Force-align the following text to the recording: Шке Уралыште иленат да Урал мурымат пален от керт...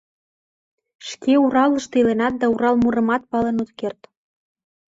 Шке 1.07 1.33
Уралыште 1.43 1.95
иленат 2.01 2.33
да 2.41 2.45
Урал 2.53 2.75
мурымат 2.83 3.23
пален 3.31 3.57
от 3.63 3.71
керт... 3.79 3.99